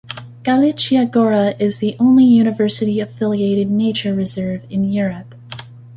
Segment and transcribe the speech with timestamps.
[0.41, 5.35] Galichya Gora is the only university-affiliated nature reserve in Europe.